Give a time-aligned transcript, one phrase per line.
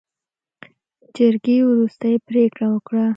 [1.15, 3.05] جرګې وروستۍ پرېکړه وکړه.